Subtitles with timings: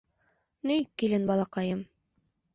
[0.69, 1.87] —Ни, килен, балаҡайым.